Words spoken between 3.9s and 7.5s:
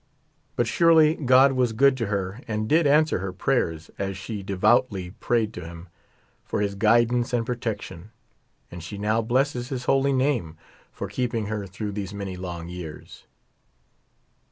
as she de voutly prayed to Him for His guidance and